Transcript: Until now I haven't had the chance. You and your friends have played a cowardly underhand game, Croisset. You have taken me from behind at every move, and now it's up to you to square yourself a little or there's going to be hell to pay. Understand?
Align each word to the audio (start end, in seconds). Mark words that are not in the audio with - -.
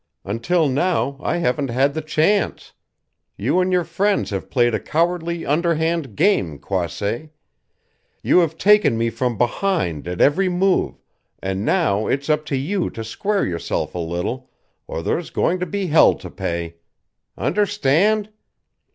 Until 0.25 0.67
now 0.67 1.19
I 1.21 1.37
haven't 1.37 1.67
had 1.69 1.93
the 1.93 2.01
chance. 2.01 2.73
You 3.37 3.59
and 3.59 3.71
your 3.71 3.83
friends 3.83 4.31
have 4.31 4.49
played 4.49 4.73
a 4.73 4.79
cowardly 4.79 5.45
underhand 5.45 6.15
game, 6.15 6.57
Croisset. 6.57 7.29
You 8.23 8.39
have 8.39 8.57
taken 8.57 8.97
me 8.97 9.11
from 9.11 9.37
behind 9.37 10.07
at 10.07 10.19
every 10.19 10.49
move, 10.49 10.99
and 11.37 11.63
now 11.63 12.07
it's 12.07 12.31
up 12.31 12.45
to 12.47 12.55
you 12.55 12.89
to 12.89 13.03
square 13.03 13.45
yourself 13.45 13.93
a 13.93 13.99
little 13.99 14.49
or 14.87 15.03
there's 15.03 15.29
going 15.29 15.59
to 15.59 15.67
be 15.67 15.85
hell 15.85 16.15
to 16.15 16.31
pay. 16.31 16.77
Understand? 17.37 18.31